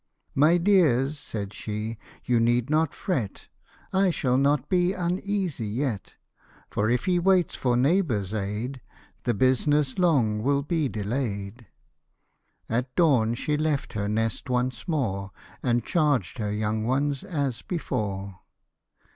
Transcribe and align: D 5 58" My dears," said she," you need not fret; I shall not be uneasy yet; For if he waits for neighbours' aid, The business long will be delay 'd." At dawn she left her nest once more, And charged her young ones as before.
D 0.33 0.41
5 0.41 0.49
58" 0.49 0.49
My 0.49 0.57
dears," 0.57 1.19
said 1.19 1.53
she," 1.53 1.97
you 2.25 2.39
need 2.39 2.71
not 2.71 2.95
fret; 2.95 3.49
I 3.93 4.09
shall 4.09 4.35
not 4.35 4.67
be 4.67 4.93
uneasy 4.93 5.67
yet; 5.67 6.15
For 6.71 6.89
if 6.89 7.05
he 7.05 7.19
waits 7.19 7.53
for 7.53 7.77
neighbours' 7.77 8.33
aid, 8.33 8.81
The 9.25 9.35
business 9.35 9.99
long 9.99 10.41
will 10.41 10.63
be 10.63 10.89
delay 10.89 11.51
'd." 11.55 11.67
At 12.67 12.95
dawn 12.95 13.35
she 13.35 13.55
left 13.57 13.93
her 13.93 14.07
nest 14.09 14.49
once 14.49 14.87
more, 14.87 15.29
And 15.61 15.85
charged 15.85 16.39
her 16.39 16.51
young 16.51 16.83
ones 16.83 17.23
as 17.23 17.61
before. 17.61 18.39